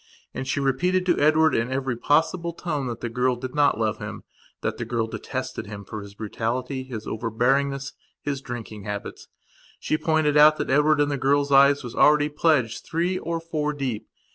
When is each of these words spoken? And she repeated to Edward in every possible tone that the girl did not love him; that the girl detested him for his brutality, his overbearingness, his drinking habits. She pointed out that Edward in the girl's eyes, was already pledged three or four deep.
And 0.33 0.47
she 0.47 0.59
repeated 0.59 1.05
to 1.05 1.19
Edward 1.19 1.53
in 1.53 1.71
every 1.71 1.95
possible 1.95 2.53
tone 2.53 2.87
that 2.87 3.01
the 3.01 3.07
girl 3.07 3.35
did 3.35 3.53
not 3.53 3.77
love 3.79 3.99
him; 3.99 4.23
that 4.61 4.77
the 4.79 4.83
girl 4.83 5.05
detested 5.05 5.67
him 5.67 5.85
for 5.85 6.01
his 6.01 6.15
brutality, 6.15 6.81
his 6.83 7.05
overbearingness, 7.05 7.93
his 8.19 8.41
drinking 8.41 8.85
habits. 8.85 9.27
She 9.79 9.99
pointed 9.99 10.35
out 10.37 10.57
that 10.57 10.71
Edward 10.71 11.01
in 11.01 11.09
the 11.09 11.17
girl's 11.19 11.51
eyes, 11.51 11.83
was 11.83 11.93
already 11.93 12.29
pledged 12.29 12.83
three 12.83 13.19
or 13.19 13.39
four 13.39 13.73
deep. 13.73 14.07